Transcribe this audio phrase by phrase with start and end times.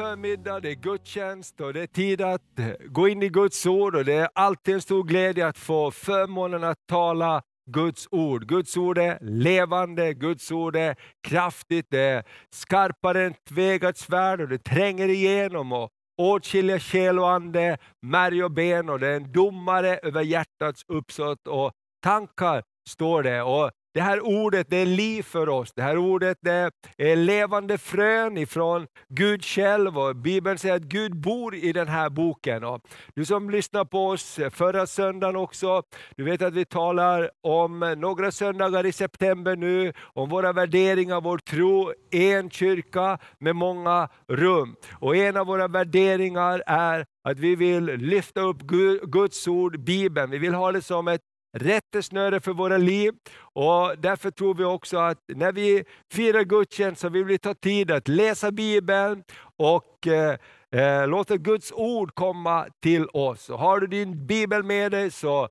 [0.00, 3.96] Förmiddag, det är gudstjänst och det är tid att eh, gå in i Guds ord
[3.96, 8.48] och det är alltid en stor glädje att få förmånen att tala Guds ord.
[8.48, 10.96] Guds ord är levande, Guds ord är
[11.28, 15.90] kraftigt, det är skarpare än tvegat svärd och det tränger igenom och
[16.22, 21.46] åtskiljer själ och ande, märg och ben och det är en domare över hjärtats uppsåt
[21.48, 23.42] och tankar, står det.
[23.42, 25.72] Och det här ordet det är liv för oss.
[25.72, 29.98] Det här ordet det är levande frön ifrån Gud själv.
[29.98, 32.64] Och Bibeln säger att Gud bor i den här boken.
[32.64, 32.80] Och
[33.14, 35.82] du som lyssnade på oss förra söndagen också,
[36.16, 41.38] du vet att vi talar om några söndagar i september nu, om våra värderingar, vår
[41.38, 44.76] tro, en kyrka med många rum.
[44.92, 48.62] Och en av våra värderingar är att vi vill lyfta upp
[49.02, 50.30] Guds ord, Bibeln.
[50.30, 51.20] Vi vill ha det som ett
[51.58, 53.12] rättesnöre för våra liv.
[53.40, 57.90] Och därför tror vi också att när vi firar gudstjänst så vill vi ta tid
[57.90, 59.22] att läsa Bibeln
[59.56, 60.38] och eh,
[60.74, 63.50] eh, låta Guds ord komma till oss.
[63.50, 65.48] Och har du din Bibel med dig så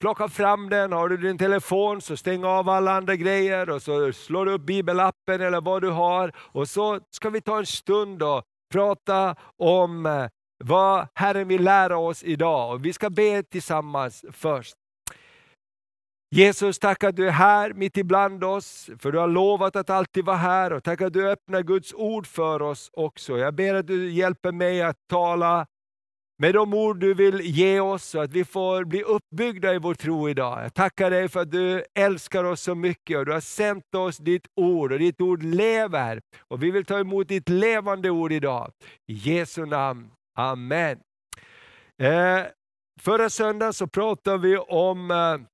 [0.00, 4.12] plocka fram den, har du din telefon så stäng av alla andra grejer och så
[4.12, 6.32] slår du upp bibelappen eller vad du har.
[6.38, 10.26] Och så ska vi ta en stund och prata om eh,
[10.64, 12.74] vad Herren vill lära oss idag.
[12.74, 14.74] Och vi ska be tillsammans först.
[16.34, 20.24] Jesus, tack att du är här mitt ibland oss, för du har lovat att alltid
[20.24, 20.72] vara här.
[20.72, 23.38] Och tack att du öppnar Guds ord för oss också.
[23.38, 25.66] Jag ber att du hjälper mig att tala
[26.38, 29.94] med de ord du vill ge oss, så att vi får bli uppbyggda i vår
[29.94, 30.64] tro idag.
[30.64, 34.16] Jag tackar dig för att du älskar oss så mycket och du har sänt oss
[34.16, 36.20] ditt ord och ditt ord lever.
[36.48, 38.72] Och vi vill ta emot ditt levande ord idag.
[39.08, 40.10] I Jesu namn.
[40.38, 40.98] Amen.
[42.02, 42.42] Eh,
[43.00, 45.51] förra söndagen så pratade vi om eh,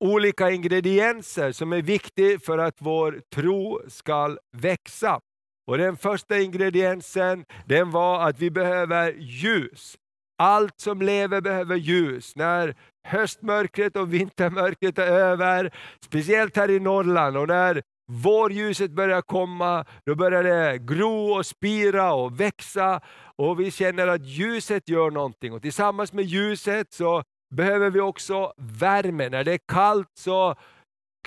[0.00, 5.20] olika ingredienser som är viktiga för att vår tro ska växa.
[5.66, 9.96] Och Den första ingrediensen den var att vi behöver ljus.
[10.38, 12.36] Allt som lever behöver ljus.
[12.36, 12.74] När
[13.08, 15.74] höstmörkret och vintermörkret är över,
[16.04, 17.82] speciellt här i Norrland, och när
[18.12, 23.00] vårljuset börjar komma, då börjar det gro och spira och växa
[23.36, 25.52] och vi känner att ljuset gör någonting.
[25.52, 27.22] Och Tillsammans med ljuset så
[27.54, 29.28] behöver vi också värme.
[29.28, 30.54] När det är kallt så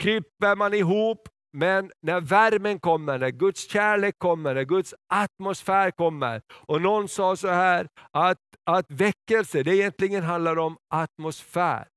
[0.01, 6.41] kryper man ihop, men när värmen kommer, när Guds kärlek kommer, när Guds atmosfär kommer.
[6.51, 11.87] Och någon sa så här, att, att väckelse det egentligen handlar om atmosfär.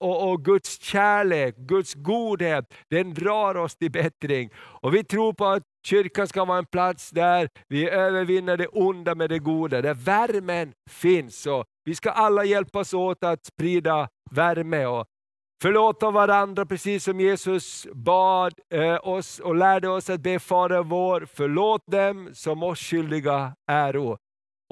[0.00, 4.50] Och, och, Guds kärlek, Guds godhet, den drar oss till bättring.
[4.56, 9.14] Och vi tror på att kyrkan ska vara en plats där vi övervinner det onda
[9.14, 11.46] med det goda, där värmen finns.
[11.46, 15.06] Och vi ska alla hjälpas åt att sprida värme och
[15.62, 21.26] förlåta varandra precis som Jesus bad eh, oss och lärde oss att be Fader vår,
[21.34, 24.18] förlåt dem som oss skyldiga äro.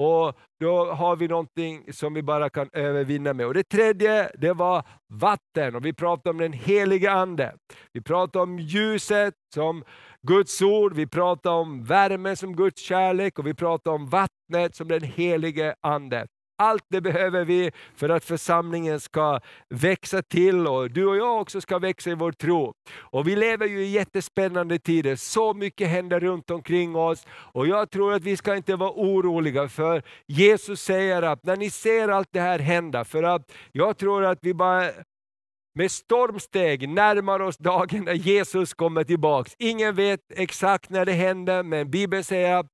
[0.01, 3.45] Och Då har vi någonting som vi bara kan övervinna med.
[3.45, 7.55] Och Det tredje det var vatten och vi pratade om den helige Ande.
[7.93, 9.83] Vi pratade om ljuset som
[10.27, 14.87] Guds ord, vi pratade om värme som Guds kärlek och vi pratade om vattnet som
[14.87, 16.27] den helige Ande.
[16.61, 19.39] Allt det behöver vi för att församlingen ska
[19.69, 22.73] växa till och du och jag också ska växa i vår tro.
[22.99, 27.25] Och Vi lever ju i jättespännande tider, så mycket händer runt omkring oss.
[27.29, 31.69] Och Jag tror att vi ska inte vara oroliga för Jesus säger att när ni
[31.69, 34.91] ser allt det här hända, för att jag tror att vi bara
[35.75, 39.55] med stormsteg närmar oss dagen när Jesus kommer tillbaks.
[39.59, 42.67] Ingen vet exakt när det händer, men Bibeln säger att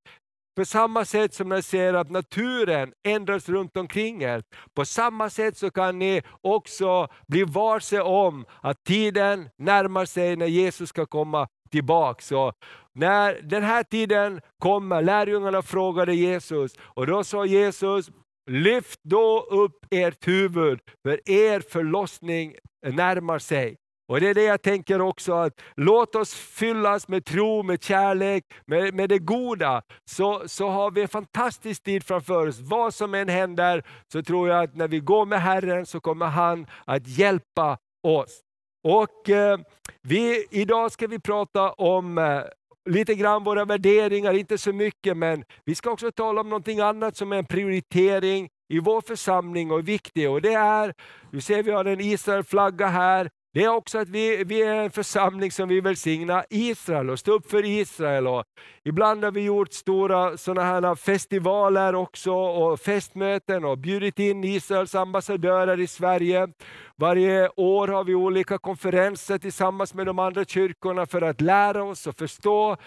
[0.57, 4.43] på samma sätt som ni ser att naturen ändras runt omkring er,
[4.75, 10.45] på samma sätt så kan ni också bli varse om att tiden närmar sig när
[10.45, 12.21] Jesus ska komma tillbaka.
[12.21, 12.53] Så
[12.93, 18.09] när den här tiden kommer, lärjungarna frågade Jesus och då sa Jesus,
[18.49, 22.55] lyft då upp ert huvud, för er förlossning
[22.87, 23.77] närmar sig.
[24.07, 28.43] Och Det är det jag tänker också, att låt oss fyllas med tro, med kärlek,
[28.65, 29.81] med, med det goda.
[30.05, 32.59] Så, så har vi en fantastisk tid framför oss.
[32.59, 36.25] Vad som än händer så tror jag att när vi går med Herren så kommer
[36.25, 38.39] han att hjälpa oss.
[38.83, 39.59] Och eh,
[40.01, 42.41] vi, Idag ska vi prata om eh,
[42.89, 47.17] lite grann våra värderingar, inte så mycket, men vi ska också tala om någonting annat
[47.17, 50.29] som är en prioritering i vår församling och är viktig.
[50.29, 50.93] Och det är,
[51.31, 54.91] du ser vi har en Israel-flagga här, det är också att vi, vi är en
[54.91, 58.27] församling som vill välsigna Israel och stå upp för Israel.
[58.27, 58.43] Och
[58.83, 64.95] ibland har vi gjort stora såna här festivaler också och festmöten och bjudit in Israels
[64.95, 66.47] ambassadörer i Sverige.
[66.95, 72.07] Varje år har vi olika konferenser tillsammans med de andra kyrkorna för att lära oss
[72.07, 72.77] och förstå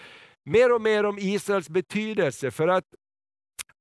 [0.45, 2.51] mer och mer om Israels betydelse.
[2.51, 2.85] För att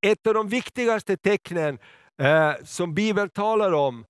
[0.07, 1.79] ett av de viktigaste tecknen
[2.23, 4.05] eh, som Bibeln talar om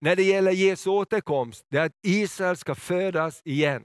[0.00, 3.82] när det gäller Jesu återkomst, det är att Israel ska födas igen.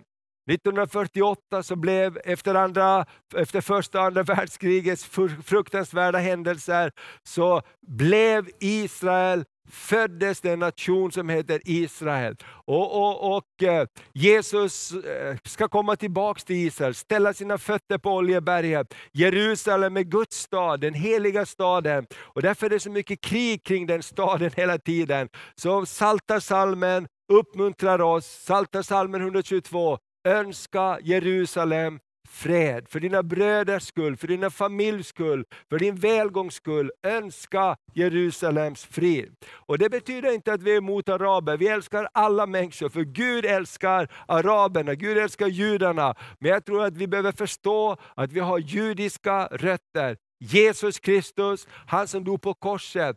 [0.51, 3.05] 1948 så blev efter, andra,
[3.35, 5.05] efter första och andra världskrigets
[5.45, 6.91] fruktansvärda händelser,
[7.23, 12.35] så blev Israel föddes den nation som heter Israel.
[12.45, 18.11] Och, och, och eh, Jesus eh, ska komma tillbaka till Israel, ställa sina fötter på
[18.11, 18.93] Oljeberget.
[19.11, 22.05] Jerusalem är Guds stad, den heliga staden.
[22.15, 25.29] Och därför är det så mycket krig kring den staden hela tiden.
[25.55, 31.99] Så salta salmen uppmuntrar oss, salta salmen 122, önska Jerusalem
[32.33, 32.89] fred.
[32.89, 36.91] För dina bröders skull, för dina familjs skull, för din välgångs skull.
[37.03, 39.35] Önska Jerusalems frid.
[39.51, 41.57] Och Det betyder inte att vi är emot araber.
[41.57, 46.15] Vi älskar alla människor, för Gud älskar araberna, Gud älskar judarna.
[46.39, 50.17] Men jag tror att vi behöver förstå att vi har judiska rötter.
[50.39, 53.15] Jesus Kristus, han som dog på korset,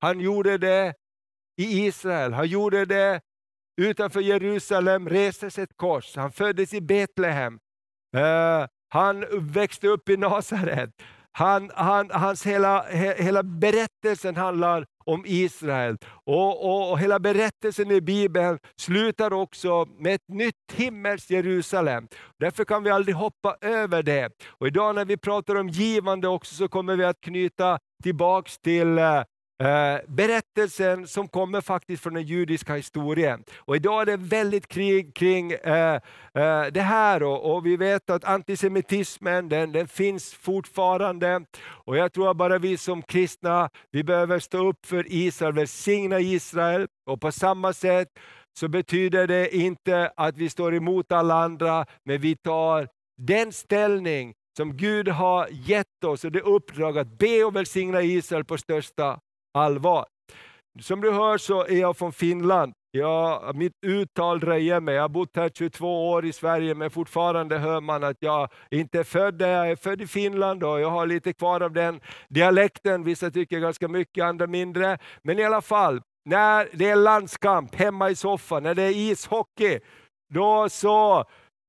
[0.00, 0.94] han gjorde det
[1.56, 2.32] i Israel.
[2.32, 3.20] Han gjorde det
[3.80, 6.16] Utanför Jerusalem restes ett kors.
[6.16, 7.58] Han föddes i Betlehem.
[8.16, 10.90] Uh, han växte upp i Nasaret.
[11.32, 15.96] Han, han, hans hela, he, hela berättelsen handlar om Israel.
[16.24, 22.08] Och, och, och, Hela berättelsen i Bibeln slutar också med ett nytt himmelskt Jerusalem.
[22.40, 24.30] Därför kan vi aldrig hoppa över det.
[24.48, 28.98] Och Idag när vi pratar om givande också så kommer vi att knyta tillbaks till
[28.98, 29.22] Eh,
[29.58, 33.44] Eh, berättelsen som kommer faktiskt från den judiska historien.
[33.56, 35.94] Och idag är det väldigt krig kring eh,
[36.34, 41.44] eh, det här och, och, vi vet att antisemitismen den, den finns fortfarande.
[41.58, 46.20] Och Jag tror att bara vi som kristna vi behöver stå upp för Israel, välsigna
[46.20, 46.86] Israel.
[47.06, 48.08] Och på samma sätt
[48.58, 52.88] så betyder det inte att vi står emot alla andra, men vi tar
[53.18, 58.44] den ställning som Gud har gett oss och det uppdrag att be och välsigna Israel
[58.44, 59.20] på största
[59.56, 60.06] allvar.
[60.80, 62.72] Som du hör så är jag från Finland.
[62.90, 64.94] Jag, mitt uttal dröjer mig.
[64.94, 68.98] Jag har bott här 22 år i Sverige men fortfarande hör man att jag inte
[68.98, 69.48] är född där.
[69.48, 73.04] Jag är född i Finland och jag har lite kvar av den dialekten.
[73.04, 74.98] Vissa tycker ganska mycket, andra mindre.
[75.22, 79.78] Men i alla fall, när det är landskamp hemma i soffan, när det är ishockey,
[80.34, 81.24] då så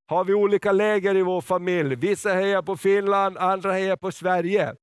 [0.10, 1.96] har vi olika läger i vår familj.
[1.96, 4.76] Vissa hejar på Finland, andra hejar på Sverige.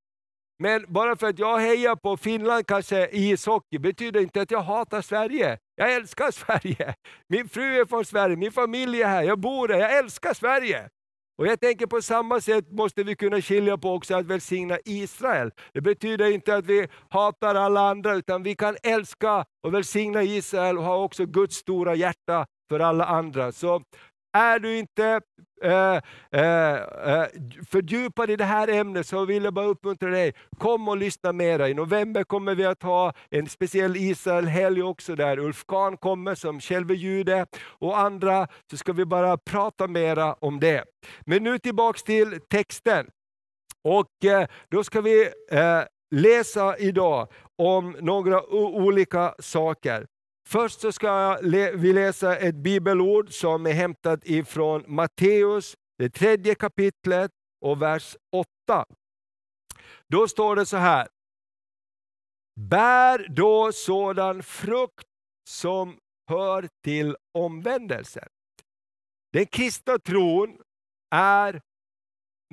[0.59, 4.61] Men bara för att jag hejar på Finland kanske i ishockey betyder inte att jag
[4.61, 5.59] hatar Sverige.
[5.75, 6.95] Jag älskar Sverige.
[7.29, 10.89] Min fru är från Sverige, min familj är här, jag bor här, jag älskar Sverige.
[11.39, 15.51] Och Jag tänker på samma sätt måste vi kunna skilja på också att välsigna Israel.
[15.73, 20.79] Det betyder inte att vi hatar alla andra, utan vi kan älska och välsigna Israel
[20.79, 23.53] och ha också Guds stora hjärta för alla andra.
[23.53, 23.83] Så
[24.35, 25.21] är du inte
[25.63, 26.01] eh,
[26.32, 27.27] eh, eh,
[27.70, 31.69] fördjupad i det här ämnet så vill jag bara uppmuntra dig, kom och lyssna mera.
[31.69, 36.61] I november kommer vi att ha en speciell Israel-helg också där Ulf Kahn kommer som
[36.61, 40.85] själv är jude och andra, så ska vi bara prata mera om det.
[41.27, 43.06] Men nu tillbaks till texten.
[43.85, 45.82] Och eh, Då ska vi eh,
[46.15, 50.06] läsa idag om några olika saker.
[50.48, 51.39] Först så ska
[51.74, 58.84] vi läsa ett bibelord som är hämtat ifrån Matteus, det tredje kapitlet och vers 8.
[60.08, 61.08] Då står det så här.
[62.60, 65.06] Bär då sådan frukt
[65.48, 65.98] som
[66.29, 68.29] hör till omvändelsen.
[69.32, 70.60] Den kristna tron
[71.15, 71.63] är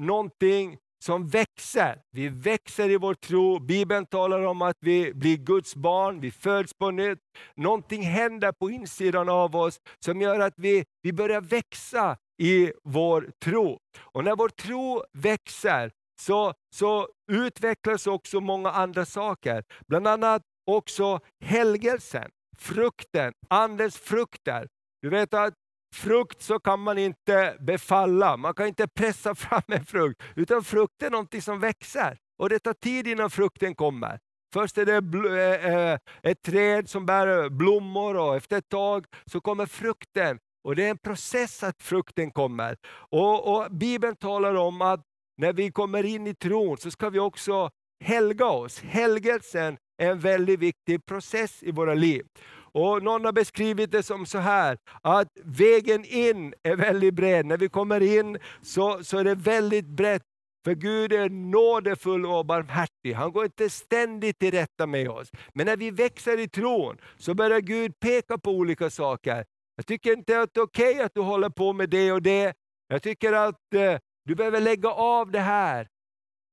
[0.02, 2.02] någonting som växer.
[2.12, 3.60] Vi växer i vår tro.
[3.60, 7.20] Bibeln talar om att vi blir Guds barn, vi föds på nytt.
[7.56, 13.32] Någonting händer på insidan av oss som gör att vi, vi börjar växa i vår
[13.44, 13.78] tro.
[14.02, 15.92] Och när vår tro växer
[16.22, 19.64] så, så utvecklas också många andra saker.
[19.88, 24.68] Bland annat också helgelsen, frukten, Andens frukter.
[25.02, 25.54] Du vet att
[25.96, 31.04] frukt så kan man inte befalla, man kan inte pressa fram en frukt, utan frukt
[31.04, 32.18] är någonting som växer.
[32.40, 34.20] Och det tar tid innan frukten kommer.
[34.54, 34.98] Först är det
[35.30, 40.40] eh, eh, ett träd som bär blommor och efter ett tag så kommer frukten.
[40.64, 42.78] Och Det är en process att frukten kommer.
[43.10, 45.02] Och, och Bibeln talar om att
[45.38, 47.70] när vi kommer in i tron så ska vi också
[48.04, 48.80] helga oss.
[48.80, 52.26] Helgelsen är en väldigt viktig process i våra liv.
[52.74, 57.46] Och Någon har beskrivit det som så här, att vägen in är väldigt bred.
[57.46, 60.22] När vi kommer in så, så är det väldigt brett.
[60.66, 63.14] För Gud är nådefull och barmhärtig.
[63.14, 65.32] Han går inte ständigt till rätta med oss.
[65.54, 69.46] Men när vi växer i tron så börjar Gud peka på olika saker.
[69.76, 72.22] Jag tycker inte att det är okej okay att du håller på med det och
[72.22, 72.54] det.
[72.88, 75.88] Jag tycker att eh, Du behöver lägga av det här.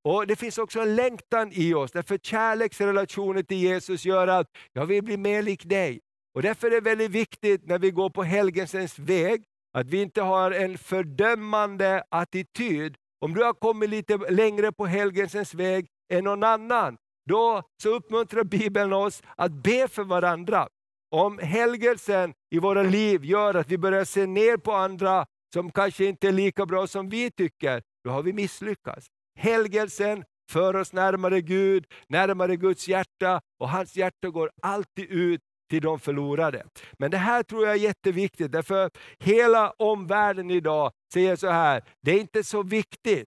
[0.05, 4.87] Och Det finns också en längtan i oss, därför kärleksrelationen till Jesus gör att jag
[4.87, 6.01] vill bli mer lik dig.
[6.39, 10.23] Och Därför är det väldigt viktigt när vi går på helgelsens väg, att vi inte
[10.23, 12.97] har en fördömande attityd.
[13.21, 16.97] Om du har kommit lite längre på helgelsens väg än någon annan,
[17.29, 20.69] då så uppmuntrar Bibeln oss att be för varandra.
[21.11, 26.05] Om helgelsen i våra liv gör att vi börjar se ner på andra som kanske
[26.05, 29.07] inte är lika bra som vi tycker, då har vi misslyckats.
[29.39, 35.83] Helgelsen för oss närmare Gud, närmare Guds hjärta och hans hjärta går alltid ut till
[35.83, 36.67] de förlorade.
[36.99, 42.11] Men det här tror jag är jätteviktigt, därför hela omvärlden idag säger så här, det
[42.11, 43.27] är inte så viktigt.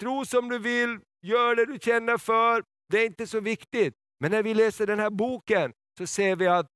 [0.00, 3.94] Tro som du vill, gör det du känner för, det är inte så viktigt.
[4.20, 6.66] Men när vi läser den här boken så ser vi att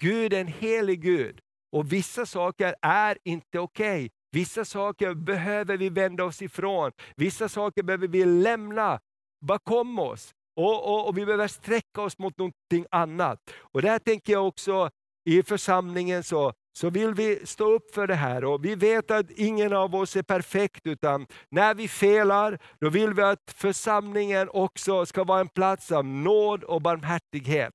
[0.00, 1.40] Gud är en helig Gud.
[1.72, 4.04] Och vissa saker är inte okej.
[4.04, 4.10] Okay.
[4.30, 6.92] Vissa saker behöver vi vända oss ifrån.
[7.16, 9.00] Vissa saker behöver vi lämna
[9.40, 10.34] bakom oss.
[10.56, 13.38] Och, och, och, Vi behöver sträcka oss mot någonting annat.
[13.58, 14.90] Och Där tänker jag också
[15.24, 18.44] i församlingen så, så vill vi stå upp för det här.
[18.44, 23.14] Och Vi vet att ingen av oss är perfekt, utan när vi felar, då vill
[23.14, 27.72] vi att församlingen också ska vara en plats av nåd och barmhärtighet.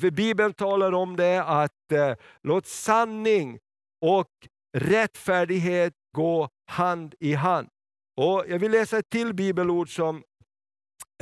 [0.00, 3.58] För Bibeln talar om det att eh, låt sanning
[4.00, 4.28] och
[4.76, 7.68] rättfärdighet gå hand i hand.
[8.16, 10.22] Och Jag vill läsa ett till bibelord som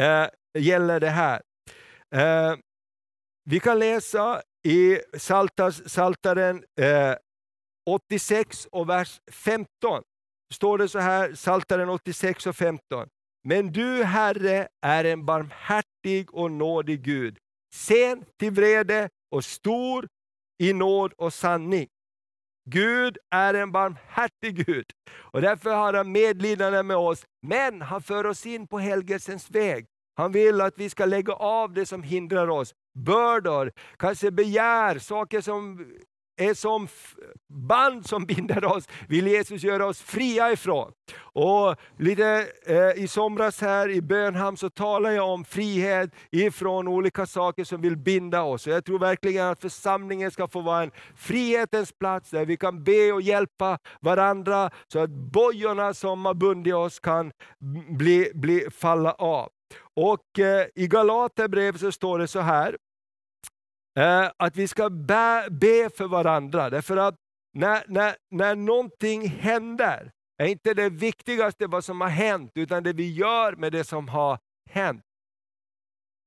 [0.01, 0.27] eh,
[0.59, 1.43] gäller det här.
[2.15, 2.57] Eh,
[3.45, 4.99] vi kan läsa i
[5.87, 7.15] Saltaren eh,
[7.91, 10.03] 86 och vers 15.
[10.55, 13.09] står det så här, Saltaren 86 och 15.
[13.45, 17.39] Men du Herre är en barmhärtig och nådig Gud,
[17.75, 20.09] sen till vrede och stor
[20.63, 21.89] i nåd och sanning.
[22.71, 24.85] Gud är en barmhärtig Gud
[25.15, 27.25] och därför har han medlidande med oss.
[27.47, 29.87] Men han för oss in på helgelsens väg.
[30.19, 32.75] Han vill att vi ska lägga av det som hindrar oss.
[32.95, 35.87] Bördor, kanske begär, saker som
[36.37, 36.89] är som
[37.49, 40.93] band som binder oss, vill Jesus göra oss fria ifrån.
[41.21, 47.27] Och lite eh, I somras här i Bönhamn så talade jag om frihet ifrån olika
[47.27, 48.67] saker som vill binda oss.
[48.67, 52.85] Och jag tror verkligen att församlingen ska få vara en frihetens plats där vi kan
[52.85, 57.33] be och hjälpa varandra så att bojorna som har bundit oss kan
[57.89, 59.49] bli, bli, falla av.
[59.99, 62.77] Och eh, I Galaterbrevet så står det så här,
[63.99, 66.71] eh, att vi ska be, be för varandra.
[66.71, 67.15] Därför att
[67.53, 70.13] när, när, när någonting händer,
[70.43, 74.09] är inte det viktigaste vad som har hänt, utan det vi gör med det som
[74.09, 74.39] har
[74.71, 75.03] hänt.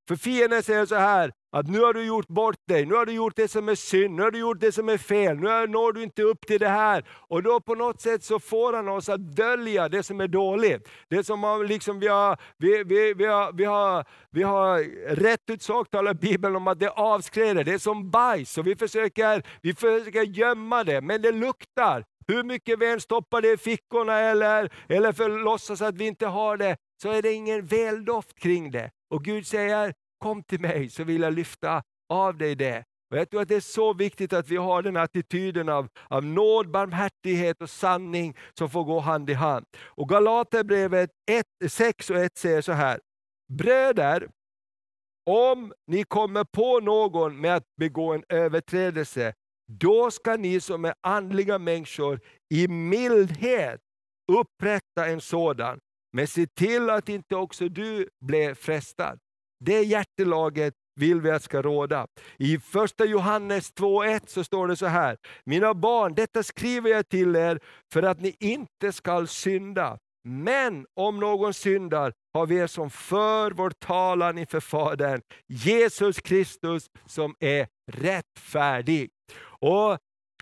[0.08, 3.12] För fienden säger så här, att nu har du gjort bort dig, nu har du
[3.12, 5.92] gjort det som är synd, nu har du gjort det som är fel, nu når
[5.92, 7.04] du inte upp till det här.
[7.28, 10.88] Och då på något sätt så får han oss att dölja det som är dåligt.
[11.08, 14.78] Det som man liksom, vi, har, vi, vi, vi, har, vi, har, vi har
[15.14, 18.58] rätt ut sagt talar Bibeln om att det avskräder, det är som bajs.
[18.58, 22.04] Och vi, försöker, vi försöker gömma det, men det luktar.
[22.28, 26.26] Hur mycket vi än stoppar det i fickorna eller, eller för låtsas att vi inte
[26.26, 28.90] har det, så är det ingen väldoft kring det.
[29.10, 32.84] Och Gud säger, kom till mig så vill jag lyfta av dig det.
[33.10, 36.24] Och jag tror att det är så viktigt att vi har den attityden av, av
[36.24, 39.66] nåd, barmhärtighet och sanning som får gå hand i hand.
[39.84, 41.10] Och Galaterbrevet
[41.68, 43.00] 6 och 1 säger så här.
[43.52, 44.28] Bröder,
[45.30, 49.34] om ni kommer på någon med att begå en överträdelse,
[49.80, 52.20] då ska ni som är andliga människor
[52.54, 53.80] i mildhet
[54.32, 55.78] upprätta en sådan.
[56.12, 59.18] Men se till att inte också du blir frestad.
[59.64, 62.06] Det hjärtelaget vill vi att ska råda.
[62.38, 65.16] I första Johannes 2.1 så står det så här.
[65.44, 67.60] Mina barn, detta skriver jag till er
[67.92, 69.98] för att ni inte skall synda.
[70.24, 76.86] Men om någon syndar har vi er som för vår talan inför Fadern, Jesus Kristus
[77.06, 79.10] som är rättfärdig.
[79.60, 79.98] Och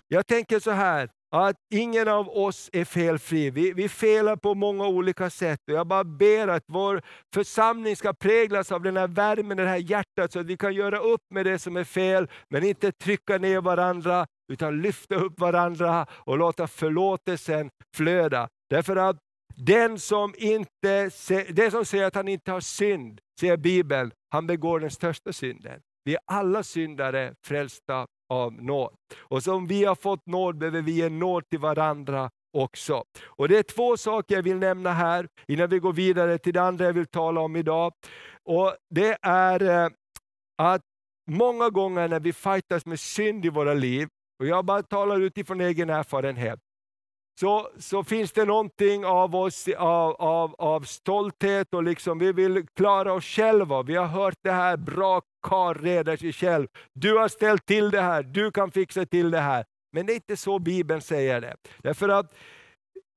[0.07, 3.49] Jag tänker så här, att ingen av oss är felfri.
[3.49, 5.59] Vi, vi felar på många olika sätt.
[5.67, 7.01] Och jag bara ber att vår
[7.33, 10.99] församling ska präglas av den här värmen, det här hjärtat, så att vi kan göra
[10.99, 16.05] upp med det som är fel, men inte trycka ner varandra, utan lyfta upp varandra
[16.11, 18.47] och låta förlåtelsen flöda.
[18.69, 19.17] Därför att
[19.55, 21.09] den som, inte,
[21.49, 25.81] den som säger att han inte har synd, säger Bibeln, han begår den största synden.
[26.03, 28.93] Vi är alla syndare frälsta av nåd.
[29.19, 33.03] Och som vi har fått nåd behöver vi ge nåd till varandra också.
[33.25, 36.61] Och Det är två saker jag vill nämna här innan vi går vidare till det
[36.61, 37.93] andra jag vill tala om idag.
[38.43, 39.89] Och Det är eh,
[40.57, 40.81] att
[41.31, 44.07] många gånger när vi fightas med synd i våra liv,
[44.39, 46.59] och jag bara talar utifrån egen erfarenhet,
[47.39, 52.65] så, så finns det någonting av oss av, av, av stolthet och liksom vi vill
[52.75, 53.83] klara oss själva.
[53.83, 56.67] Vi har hört det här, bra karl reder sig själv.
[56.93, 59.65] Du har ställt till det här, du kan fixa till det här.
[59.93, 61.55] Men det är inte så Bibeln säger det.
[61.77, 62.33] Därför att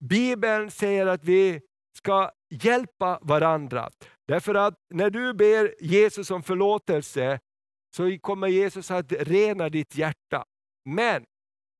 [0.04, 1.60] Bibeln säger att vi
[1.98, 3.90] ska hjälpa varandra.
[4.28, 7.40] Därför att när du ber Jesus om förlåtelse
[7.96, 10.44] så kommer Jesus att rena ditt hjärta.
[10.84, 11.24] Men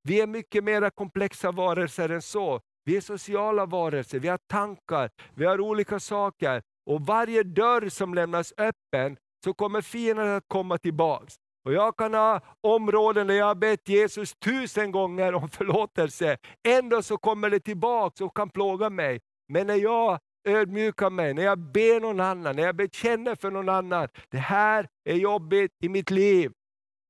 [0.04, 2.60] vi är mycket mer komplexa varelser än så.
[2.84, 6.62] Vi är sociala varelser, vi har tankar, vi har olika saker.
[6.90, 11.34] Och varje dörr som lämnas öppen så kommer fienden att komma tillbaks.
[11.64, 16.36] Och jag kan ha områden där jag har bett Jesus tusen gånger om förlåtelse.
[16.68, 19.20] Ändå så kommer det tillbaks och kan plåga mig.
[19.48, 20.18] Men när jag
[20.48, 24.08] ödmjukar mig, när jag ber någon annan, när jag bekänner för någon annan.
[24.28, 26.52] Det här är jobbigt i mitt liv.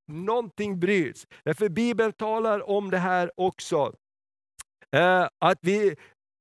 [0.07, 1.27] Någonting bryts.
[1.43, 3.93] Därför Bibeln talar om det här också.
[4.95, 5.95] Eh, att vi,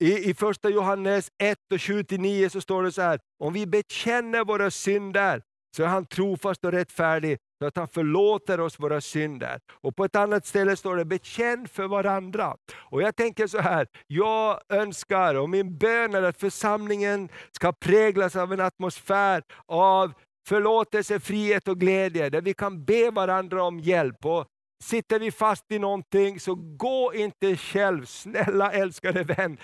[0.04, 4.44] i, I första Johannes 1 och 7-9 så står det så här, om vi bekänner
[4.44, 5.42] våra synder
[5.76, 9.61] så är han trofast och rättfärdig så att han förlåter oss våra synder.
[9.73, 12.56] Och på ett annat ställe står det, bekänn för varandra.
[12.75, 18.37] Och jag tänker så här, jag önskar och min bön är att församlingen ska präglas
[18.37, 20.12] av en atmosfär av
[20.49, 24.27] förlåtelse, frihet och glädje, där vi kan be varandra om hjälp.
[24.27, 24.47] Och
[24.83, 29.59] sitter vi fast i någonting, så gå inte själv, snälla älskade vän.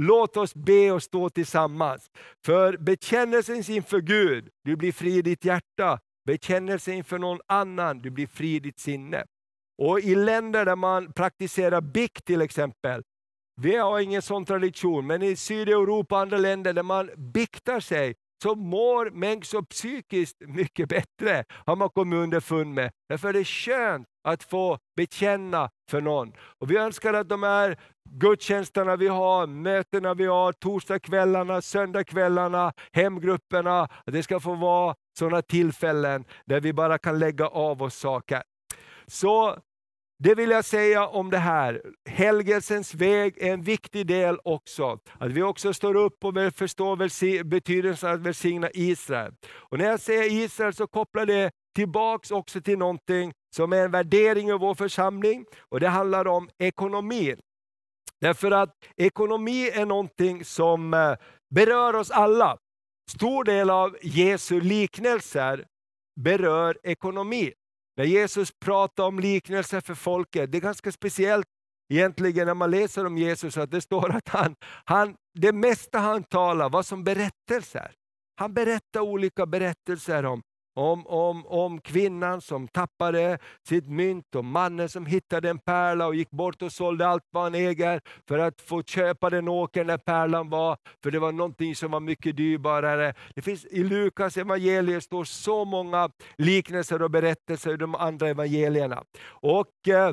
[0.00, 2.10] Låt oss be och stå tillsammans.
[2.44, 5.98] För bekännelsen inför Gud, du blir fri i ditt hjärta.
[6.26, 9.24] Bekännelsen inför någon annan, du blir fri i ditt sinne.
[9.82, 13.02] Och i länder där man praktiserar bikt till exempel,
[13.60, 18.14] vi har ingen sån tradition, men i Sydeuropa och andra länder där man biktar sig,
[18.42, 22.90] så mår människor psykiskt mycket bättre, har man kommit underfund med.
[23.08, 26.32] Därför är det skönt att få bekänna för någon.
[26.60, 27.76] Och vi önskar att de här
[28.10, 35.42] gudstjänsterna vi har, mötena vi har, torsdagskvällarna, söndagskvällarna, hemgrupperna, att det ska få vara sådana
[35.42, 38.42] tillfällen där vi bara kan lägga av oss saker.
[39.06, 39.58] Så
[40.18, 41.82] det vill jag säga om det här.
[42.08, 44.98] Helgelsens väg är en viktig del också.
[45.18, 49.32] Att vi också står upp och förstår betydelsen av att välsigna Israel.
[49.52, 53.90] Och när jag säger Israel så kopplar det tillbaks också till någonting som är en
[53.90, 55.44] värdering i vår församling.
[55.68, 57.36] Och det handlar om ekonomi.
[58.20, 61.14] Därför att ekonomi är någonting som eh,
[61.54, 62.58] berör oss alla.
[63.10, 65.64] Stor del av Jesu liknelser
[66.20, 67.52] berör ekonomi.
[67.96, 71.46] När Jesus pratar om liknelser för folket, det är ganska speciellt
[71.92, 76.24] egentligen när man läser om Jesus, att det står att han, han, det mesta han
[76.24, 77.92] talar var som berättelser.
[78.36, 80.42] Han berättar olika berättelser om
[80.76, 86.14] om, om, om kvinnan som tappade sitt mynt och mannen som hittade en pärla och
[86.14, 89.98] gick bort och sålde allt vad han äger för att få köpa den åkern där
[89.98, 93.14] pärlan var, för det var någonting som var mycket dyrbarare.
[93.34, 99.02] Det finns I Lukas evangelium står så många liknelser och berättelser i de andra evangelierna.
[99.28, 100.12] Och eh,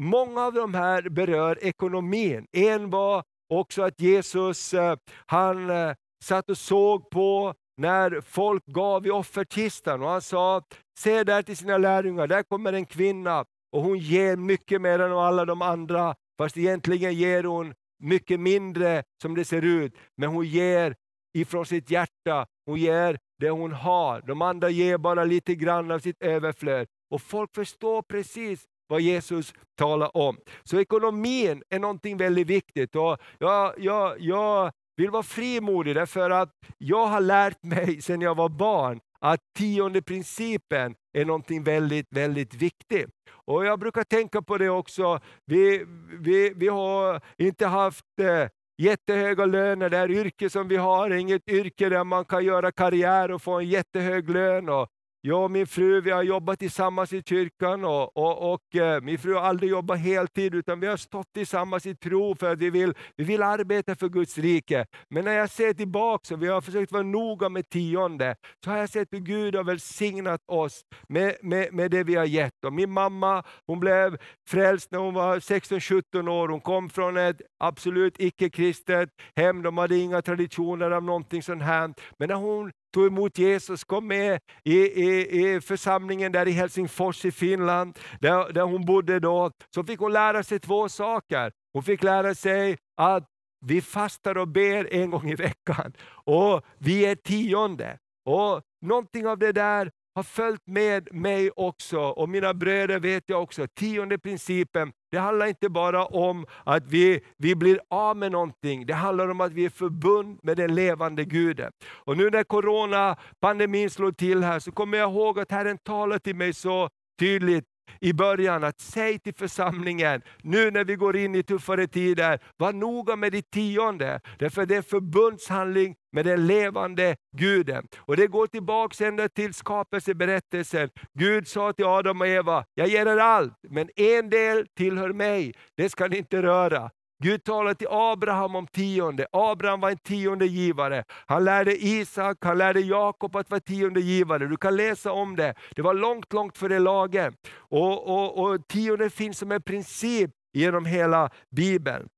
[0.00, 2.46] Många av de här berör ekonomin.
[2.52, 9.06] En var också att Jesus eh, han eh, satt och såg på när folk gav
[9.06, 10.62] i offerkistan och han sa,
[10.98, 15.12] se där till sina lärjungar, där kommer en kvinna och hon ger mycket mer än
[15.12, 20.46] alla de andra, fast egentligen ger hon mycket mindre som det ser ut, men hon
[20.46, 20.94] ger
[21.34, 24.22] ifrån sitt hjärta, hon ger det hon har.
[24.26, 26.86] De andra ger bara lite grann av sitt överflöd.
[27.10, 30.38] Och folk förstår precis vad Jesus talar om.
[30.64, 32.96] Så ekonomin är någonting väldigt viktigt.
[32.96, 38.34] Och jag, jag, jag vill vara frimodig därför att jag har lärt mig sedan jag
[38.34, 43.10] var barn att tionde principen är någonting väldigt, väldigt viktigt.
[43.46, 45.20] Och Jag brukar tänka på det också.
[45.46, 45.84] Vi,
[46.20, 48.48] vi, vi har inte haft eh,
[48.82, 49.90] jättehöga löner.
[49.90, 53.42] Det här yrket som vi har är inget yrke där man kan göra karriär och
[53.42, 54.68] få en jättehög lön.
[54.68, 54.88] Och
[55.26, 59.18] jag och min fru vi har jobbat tillsammans i kyrkan och, och, och eh, min
[59.18, 62.70] fru har aldrig jobbat heltid utan vi har stått tillsammans i tro för att vi
[62.70, 64.86] vill, vi vill arbeta för Guds rike.
[65.08, 68.78] Men när jag ser tillbaka och vi har försökt vara noga med tionde så har
[68.78, 72.64] jag sett hur Gud har välsignat oss med, med, med det vi har gett.
[72.66, 74.16] Och min mamma hon blev
[74.48, 76.48] frälst när hon var 16-17 år.
[76.48, 79.62] Hon kom från ett absolut icke-kristet hem.
[79.62, 81.94] De hade inga traditioner av någonting sånt här.
[82.18, 87.24] Men när hon tog emot Jesus, kom med i, i, i församlingen där i Helsingfors
[87.24, 91.52] i Finland, där, där hon bodde då, så fick hon lära sig två saker.
[91.72, 93.24] Hon fick lära sig att
[93.66, 95.92] vi fastar och ber en gång i veckan
[96.24, 97.98] och vi är tionde.
[98.24, 103.42] Och Någonting av det där har följt med mig också, och mina bröder vet jag
[103.42, 103.66] också.
[103.66, 108.94] Tionde principen, det handlar inte bara om att vi, vi blir av med någonting, det
[108.94, 111.72] handlar om att vi är förbund med den levande Guden.
[111.86, 116.36] Och nu när coronapandemin slår till här, så kommer jag ihåg att Herren talar till
[116.36, 117.64] mig så tydligt
[118.00, 122.72] i början att säg till församlingen, nu när vi går in i tuffare tider, var
[122.72, 124.20] noga med ditt tionde.
[124.38, 127.86] Därför det är förbundshandling med den levande Guden.
[127.98, 130.90] Och Det går tillbaka ända till skapelseberättelsen.
[131.18, 135.54] Gud sa till Adam och Eva, jag ger er allt, men en del tillhör mig,
[135.76, 136.90] det ska ni inte röra.
[137.24, 139.26] Gud talade till Abraham om tionde.
[139.32, 141.04] Abraham var en tionde givare.
[141.26, 144.46] Han lärde Isak, han lärde Jakob att vara tionde givare.
[144.46, 145.54] Du kan läsa om det.
[145.76, 147.34] Det var långt, långt före lagen.
[147.56, 152.08] Och, och, och tionde finns som en princip genom hela Bibeln.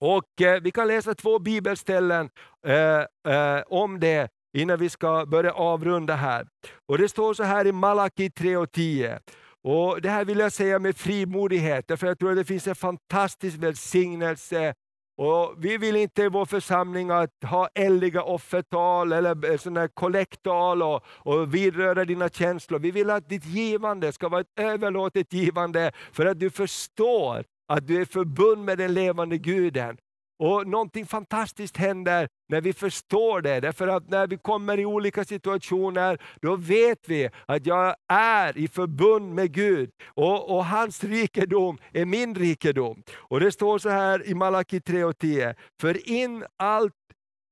[0.00, 2.30] Och eh, Vi kan läsa två bibelställen
[2.66, 6.46] eh, eh, om det innan vi ska börja avrunda här.
[6.86, 9.20] Och Det står så här i Malaki 3 och 10.
[9.64, 12.74] Och Det här vill jag säga med frimodighet, därför jag tror att det finns en
[12.74, 14.74] fantastisk välsignelse
[15.18, 21.02] och vi vill inte i vår församling att ha eldiga offertal eller eh, kollekttal och,
[21.06, 22.78] och vidröra dina känslor.
[22.78, 27.86] Vi vill att ditt givande ska vara ett överlåtet givande för att du förstår att
[27.86, 29.96] du är förbund med den levande Guden.
[30.38, 33.60] Och Någonting fantastiskt händer när vi förstår det.
[33.60, 38.68] Därför att när vi kommer i olika situationer, då vet vi att jag är i
[38.68, 39.90] förbund med Gud.
[40.06, 43.02] Och, och hans rikedom är min rikedom.
[43.16, 45.54] Och Det står så här i Malaki 3 och 10.
[45.80, 46.94] För in allt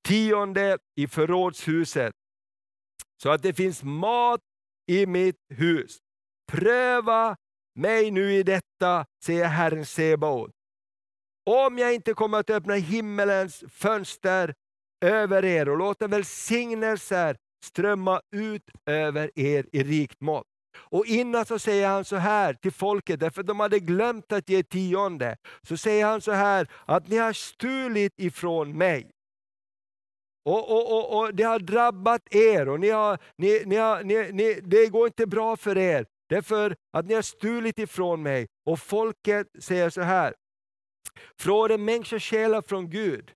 [0.08, 2.12] tionde i förrådshuset,
[3.22, 4.40] så att det finns mat
[4.90, 5.98] i mitt hus.
[6.52, 7.36] Pröva
[7.74, 10.50] mig nu i detta, säger Herren Sebaot
[11.46, 14.54] om jag inte kommer att öppna himmelens fönster
[15.04, 20.46] över er och låta välsignelser strömma ut över er i rikt mått.
[20.78, 24.62] Och innan så säger han så här till folket, därför de hade glömt att ge
[24.62, 25.36] tionde.
[25.62, 29.10] Så säger han så här, att ni har stulit ifrån mig.
[30.44, 34.32] Och, och, och, och Det har drabbat er och ni har, ni, ni har, ni,
[34.32, 36.06] ni, det går inte bra för er.
[36.28, 38.46] Därför att ni har stulit ifrån mig.
[38.66, 40.34] Och folket säger så här,
[41.38, 43.32] från en människa stjäla från Gud.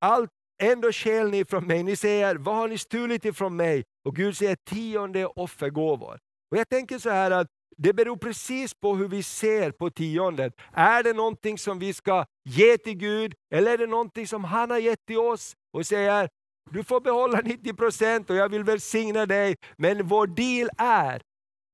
[0.00, 0.30] Allt,
[0.62, 1.82] ändå stjäl ni från mig.
[1.82, 3.84] Ni säger, vad har ni stulit ifrån mig?
[4.04, 6.18] Och Gud säger, tionde offergåvor.
[6.50, 10.54] Och jag tänker så här att det beror precis på hur vi ser på tiondet.
[10.72, 14.70] Är det någonting som vi ska ge till Gud, eller är det någonting som han
[14.70, 16.28] har gett till oss och säger,
[16.70, 19.56] du får behålla 90 procent och jag vill välsigna dig.
[19.76, 21.22] Men vår deal är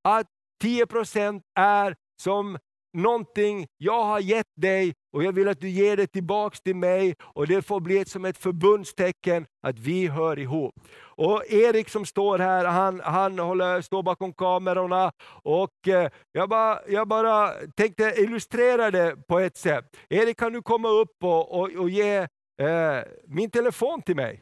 [0.05, 0.27] att
[0.63, 2.59] 10 procent är som
[2.97, 7.15] någonting jag har gett dig och jag vill att du ger det tillbaks till mig
[7.23, 10.75] och det får bli som ett förbundstecken att vi hör ihop.
[11.01, 16.81] Och Erik som står här, han, han håller, står bakom kamerorna och eh, jag, bara,
[16.89, 19.97] jag bara tänkte illustrera det på ett sätt.
[20.09, 22.17] Erik kan du komma upp och, och, och ge
[22.63, 24.41] eh, min telefon till mig?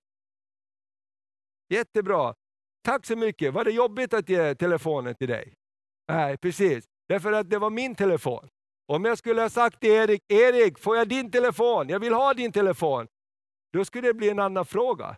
[1.73, 2.35] Jättebra.
[2.85, 3.55] Tack så mycket.
[3.55, 5.55] Var det jobbigt att ge telefonen till dig?
[6.13, 6.85] Nej, precis.
[7.09, 8.49] Därför att det var min telefon.
[8.91, 11.89] Om jag skulle ha sagt till Erik, Erik, får jag din telefon?
[11.89, 13.07] Jag vill ha din telefon.
[13.73, 15.17] Då skulle det bli en annan fråga.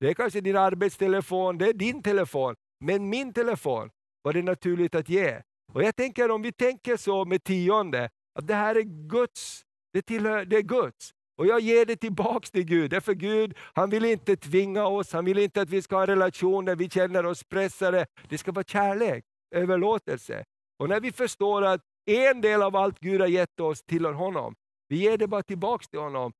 [0.00, 2.54] Det är kanske din arbetstelefon, det är din telefon.
[2.84, 3.90] Men min telefon
[4.22, 5.42] var det naturligt att ge.
[5.72, 10.02] Och jag tänker om vi tänker så med tionde, att det här är Guds, det,
[10.02, 11.10] tillhör, det är Guds.
[11.38, 15.24] Och jag ger det tillbaks till Gud, därför Gud han vill inte tvinga oss, han
[15.24, 18.06] vill inte att vi ska ha relationer, vi känner oss pressade.
[18.28, 20.44] Det ska vara kärlek, överlåtelse.
[20.78, 24.54] Och när vi förstår att en del av allt Gud har gett oss tillhör honom,
[24.88, 26.32] vi ger det bara tillbaka till honom,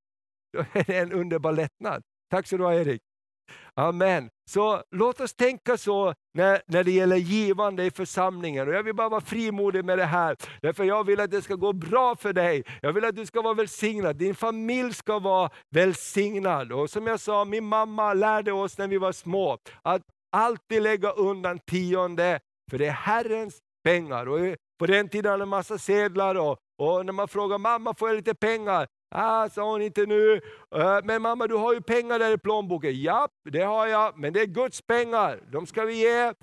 [0.52, 2.02] då är det en underbar lättnad.
[2.30, 3.02] Tack så du ha Erik.
[3.74, 4.30] Amen.
[4.50, 8.68] Så låt oss tänka så när, när det gäller givande i församlingen.
[8.68, 11.54] Och jag vill bara vara frimodig med det här, därför jag vill att det ska
[11.54, 12.64] gå bra för dig.
[12.82, 16.72] Jag vill att du ska vara välsignad, din familj ska vara välsignad.
[16.72, 21.10] Och som jag sa, min mamma lärde oss när vi var små, att alltid lägga
[21.10, 24.28] undan tionde, för det är Herrens pengar.
[24.28, 27.94] Och på den tiden hade man en massa sedlar och, och när man frågade mamma,
[27.94, 28.86] får jag lite pengar?
[29.14, 30.40] Ah, sa hon inte nu.
[30.74, 33.02] Eh, men mamma, du har ju pengar där i plånboken.
[33.02, 35.40] Ja, det har jag, men det är Guds pengar.
[35.52, 36.34] De ska vi ge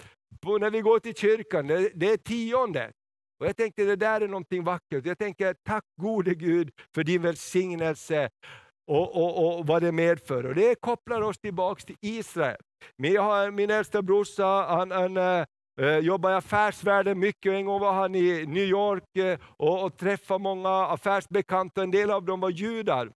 [0.41, 1.67] på, när vi går till kyrkan.
[1.67, 2.91] Det, det är tionde.
[3.39, 5.05] Och jag tänkte det där är någonting vackert.
[5.05, 8.29] Jag tänker tack gode Gud för din välsignelse
[8.87, 10.45] och, och, och vad det medför.
[10.45, 12.61] Och det kopplar oss tillbaka till Israel.
[12.97, 15.45] Men jag har min äldsta brorsa, han, han eh,
[15.79, 17.51] Eh, jobbar i affärsvärlden mycket.
[17.53, 21.83] En gång var han i New York eh, och, och träffade många affärsbekanta.
[21.83, 23.11] En del av dem var judar.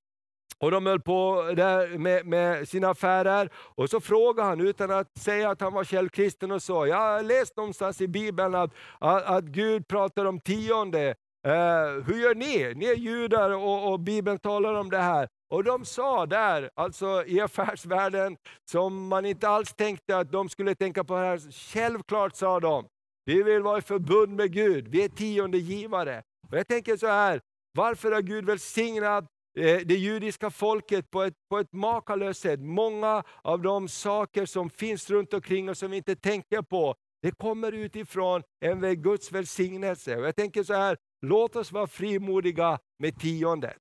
[0.58, 5.18] Och de höll på där med, med, sina affärer och så frågade han utan att
[5.18, 9.24] säga att han var självkristen och sa, jag har läst någonstans i Bibeln att, att,
[9.24, 11.16] att Gud pratar om tionde.
[11.46, 12.74] Eh, hur gör ni?
[12.76, 15.28] Ni är judar och, och Bibeln talar om det här.
[15.50, 18.38] Och de sa där, alltså i affärsvärlden,
[18.72, 21.52] som man inte alls tänkte att de skulle tänka på det här.
[21.52, 22.86] Självklart sa de,
[23.26, 26.24] vi vill vara i förbund med Gud, vi är tionde givare.
[26.52, 27.42] Och jag tänker så här,
[27.78, 29.26] varför har Gud välsignat
[29.60, 32.60] eh, det judiska folket på ett, på ett makalöst sätt?
[32.60, 37.32] Många av de saker som finns runt omkring och som vi inte tänker på, det
[37.32, 40.18] kommer utifrån en Guds välsignelse.
[40.18, 43.78] Och jag tänker så här, låt oss vara frimodiga med tiondet.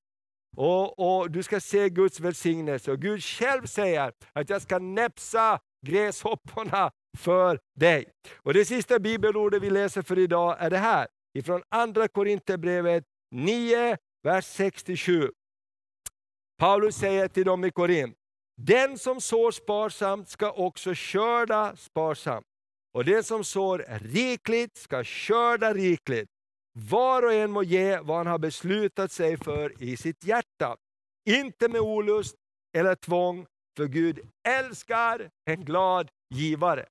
[0.57, 2.93] Och, och, Du ska se Guds välsignelse.
[2.93, 8.05] Och Gud själv säger att jag ska näpsa gräshopporna för dig.
[8.37, 11.07] Och Det sista bibelordet vi läser för idag är det här,
[11.39, 15.31] ifrån Andra Korinthierbrevet 9, vers 67.
[16.59, 18.17] Paulus säger till dem i Korint,
[18.57, 22.47] den som sår sparsamt ska också skörda sparsamt.
[22.95, 26.29] Och den som sår rikligt ska skörda rikligt.
[26.79, 30.77] Var och en må ge vad han har beslutat sig för i sitt hjärta.
[31.31, 32.35] Inte med olust
[32.77, 36.87] eller tvång, för Gud älskar en glad givare.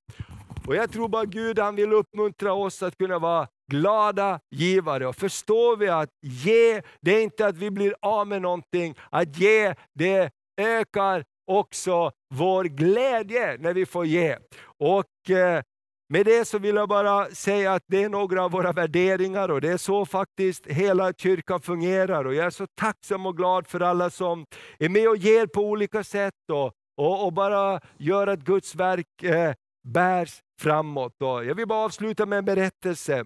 [0.68, 5.08] Och Jag tror bara Gud han vill uppmuntra oss att kunna vara glada givare.
[5.08, 8.96] Och förstår vi att ge, det är inte att vi blir av med någonting.
[9.10, 14.38] Att ge, det ökar också vår glädje när vi får ge.
[14.78, 15.64] Och eh,
[16.12, 19.62] med det så vill jag bara säga att det är några av våra värderingar och
[19.62, 22.26] det är så faktiskt hela kyrkan fungerar.
[22.26, 24.46] Och jag är så tacksam och glad för alla som
[24.80, 29.24] är med och ger på olika sätt och, och, och bara gör att Guds verk
[29.24, 31.22] eh, bärs framåt.
[31.22, 33.26] Och jag vill bara avsluta med en berättelse.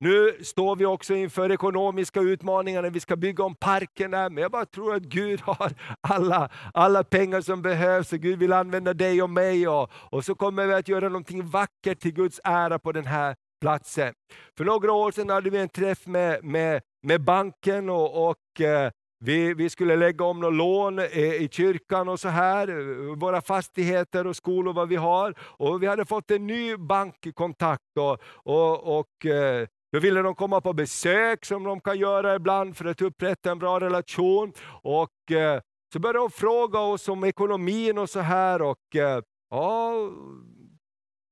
[0.00, 4.42] Nu står vi också inför ekonomiska utmaningar när vi ska bygga om parken där, men
[4.42, 8.94] jag bara tror att Gud har alla, alla pengar som behövs och Gud vill använda
[8.94, 9.68] dig och mig.
[9.68, 13.36] Och, och så kommer vi att göra någonting vackert till Guds ära på den här
[13.60, 14.14] platsen.
[14.56, 18.90] För några år sedan hade vi en träff med, med, med banken och, och eh,
[19.24, 22.66] vi, vi, skulle lägga om några lån eh, i kyrkan och så här,
[23.14, 25.34] våra fastigheter och skolor vad vi har.
[25.40, 30.60] Och vi hade fått en ny bankkontakt och, och, och eh, då ville de komma
[30.60, 34.52] på besök som de kan göra ibland för att upprätta en bra relation.
[34.82, 35.60] Och eh,
[35.92, 38.62] Så började de fråga oss om ekonomin och så här.
[38.62, 39.92] Och, eh, ja,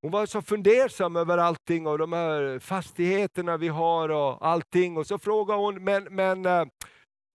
[0.02, 4.96] hon var så fundersam över allting och de här fastigheterna vi har och allting.
[4.96, 6.64] Och så frågade hon, men, men eh,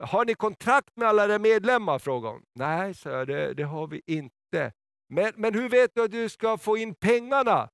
[0.04, 2.00] har ni kontrakt med alla era medlemmar?
[2.00, 2.44] Frågade hon.
[2.56, 4.72] Nej, så jag, det, det har vi inte.
[5.10, 7.70] Men, men hur vet du att du ska få in pengarna?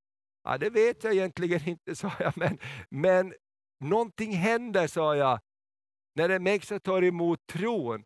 [0.47, 3.33] Ja, det vet jag egentligen inte, sa jag, men, men
[3.79, 5.39] någonting händer, sa jag,
[6.15, 8.03] när en människa tar emot tron.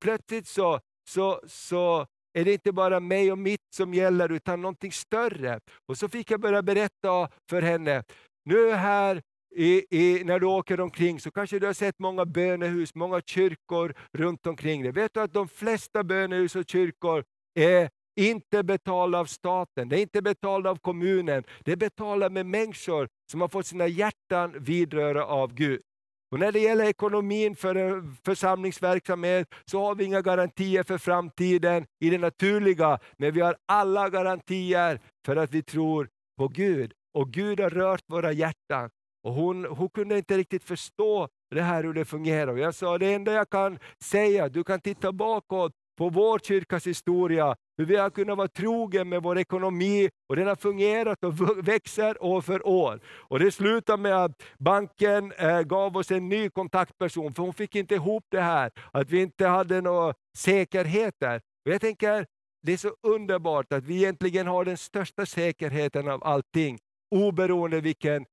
[0.00, 4.92] Plötsligt så, så, så är det inte bara mig och mitt som gäller, utan någonting
[4.92, 5.60] större.
[5.88, 8.04] Och så fick jag börja berätta för henne,
[8.44, 9.22] nu här
[9.54, 13.94] i, i, när du åker omkring så kanske du har sett många bönehus, många kyrkor
[14.12, 14.92] runt omkring dig.
[14.92, 20.02] Vet du att de flesta bönehus och kyrkor är inte betalda av staten, det är
[20.02, 21.44] inte betalda av kommunen.
[21.64, 25.80] Det är betalda med människor som har fått sina hjärtan vidröra av Gud.
[26.32, 32.10] Och när det gäller ekonomin för församlingsverksamhet så har vi inga garantier för framtiden i
[32.10, 36.92] det naturliga, men vi har alla garantier för att vi tror på Gud.
[37.14, 38.90] Och Gud har rört våra hjärtan.
[39.24, 42.56] Och hon, hon kunde inte riktigt förstå det här hur det fungerar.
[42.56, 47.56] Jag sa, det enda jag kan säga, du kan titta bakåt på vår kyrkas historia,
[47.78, 52.24] hur vi har kunnat vara trogen med vår ekonomi och den har fungerat och växer
[52.24, 53.00] år för år.
[53.06, 57.76] Och Det slutade med att banken eh, gav oss en ny kontaktperson, för hon fick
[57.76, 61.40] inte ihop det här, att vi inte hade några säkerheter.
[61.66, 62.26] Och jag tänker,
[62.62, 66.78] det är så underbart att vi egentligen har den största säkerheten av allting,
[67.14, 68.24] oberoende vilken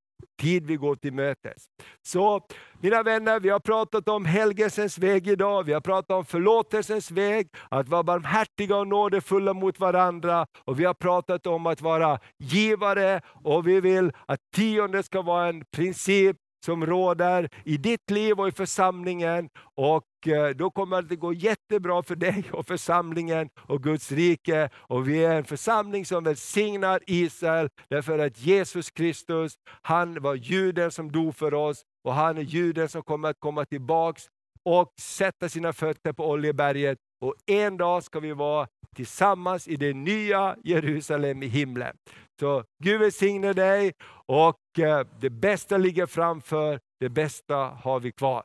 [0.42, 1.66] tid vi går till mötes.
[2.02, 2.42] Så
[2.82, 5.64] mina vänner, vi har pratat om helgelsens väg idag.
[5.64, 10.46] Vi har pratat om förlåtelsens väg, att vara barmhärtiga och nådefulla mot varandra.
[10.64, 15.48] Och vi har pratat om att vara givare och vi vill att tionde ska vara
[15.48, 19.50] en princip som råder i ditt liv och i församlingen.
[19.76, 24.70] Och eh, då kommer det gå jättebra för dig och församlingen och Guds rike.
[24.76, 30.92] Och vi är en församling som välsignar Israel därför att Jesus Kristus, han var juden
[30.92, 34.24] som dog för oss och han är juden som kommer att komma tillbaks
[34.64, 36.98] och sätta sina fötter på Oljeberget.
[37.22, 41.96] Och en dag ska vi vara tillsammans i det nya Jerusalem i himlen.
[42.40, 43.94] Så Gud välsigne dig
[44.26, 48.44] och eh, det bästa ligger framför, det bästa har vi kvar.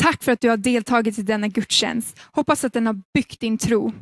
[0.00, 2.20] Tack för att du har deltagit i denna gudstjänst.
[2.32, 3.92] Hoppas att den har byggt din tro.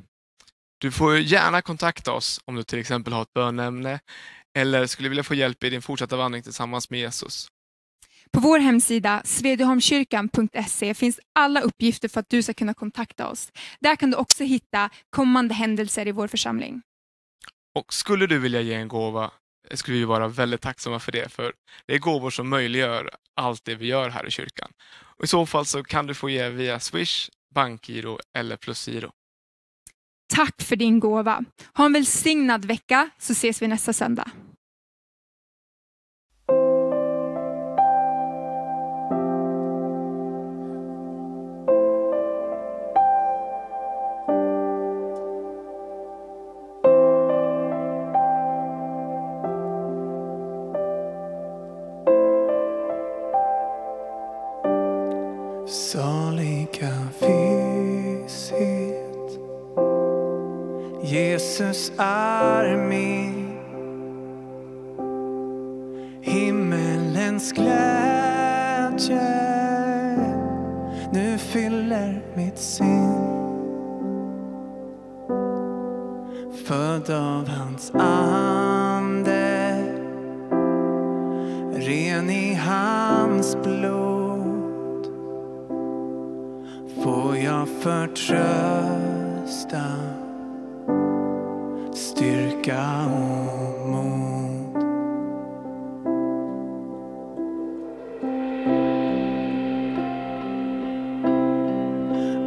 [0.81, 4.01] Du får gärna kontakta oss om du till exempel har ett bönämne
[4.59, 7.49] eller skulle vilja få hjälp i din fortsatta vandring tillsammans med Jesus.
[8.33, 13.53] På vår hemsida svedjeholmskyrkan.se finns alla uppgifter för att du ska kunna kontakta oss.
[13.81, 16.83] Där kan du också hitta kommande händelser i vår församling.
[17.75, 19.31] Och skulle du vilja ge en gåva
[19.75, 21.53] skulle vi vara väldigt tacksamma för det, för
[21.87, 24.71] det är gåvor som möjliggör allt det vi gör här i kyrkan.
[25.19, 29.11] Och I så fall så kan du få ge via Swish, bankgiro eller plusgiro.
[30.35, 31.45] Tack för din gåva.
[31.75, 34.31] Ha en välsignad vecka så ses vi nästa söndag.
[55.69, 58.59] Saliga visshet
[61.03, 63.59] Jesus är min.
[66.21, 69.21] Himmelens glädje.
[71.13, 73.15] Nu fyller mitt sinn.
[76.67, 79.85] Född av hans ande.
[81.73, 84.18] Ren i hans blod.
[87.81, 89.59] Förtrösta
[91.95, 94.85] styrka och mod.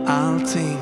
[0.08, 0.81] Allting